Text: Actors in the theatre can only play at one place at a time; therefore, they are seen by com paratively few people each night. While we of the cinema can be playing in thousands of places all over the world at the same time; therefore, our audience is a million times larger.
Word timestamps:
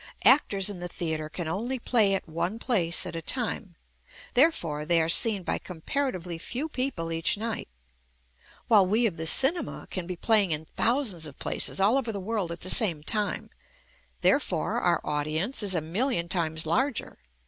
Actors 0.25 0.67
in 0.67 0.79
the 0.79 0.87
theatre 0.87 1.29
can 1.29 1.47
only 1.47 1.77
play 1.77 2.15
at 2.15 2.27
one 2.27 2.57
place 2.57 3.05
at 3.05 3.15
a 3.15 3.21
time; 3.21 3.75
therefore, 4.33 4.83
they 4.83 4.99
are 4.99 5.07
seen 5.07 5.43
by 5.43 5.59
com 5.59 5.81
paratively 5.81 6.41
few 6.41 6.67
people 6.67 7.11
each 7.11 7.37
night. 7.37 7.67
While 8.67 8.87
we 8.87 9.05
of 9.05 9.17
the 9.17 9.27
cinema 9.27 9.85
can 9.91 10.07
be 10.07 10.15
playing 10.15 10.53
in 10.53 10.65
thousands 10.75 11.27
of 11.27 11.37
places 11.37 11.79
all 11.79 11.97
over 11.99 12.11
the 12.11 12.19
world 12.19 12.51
at 12.51 12.61
the 12.61 12.69
same 12.71 13.03
time; 13.03 13.51
therefore, 14.21 14.79
our 14.79 15.01
audience 15.03 15.61
is 15.61 15.75
a 15.75 15.81
million 15.81 16.27
times 16.27 16.65
larger. 16.65 17.19